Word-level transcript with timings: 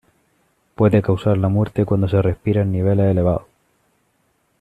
Puede 0.73 1.03
causar 1.03 1.37
la 1.37 1.47
muerte 1.47 1.85
cuando 1.85 2.09
se 2.09 2.23
respira 2.23 2.63
en 2.63 2.71
niveles 2.71 3.11
elevados. 3.11 3.45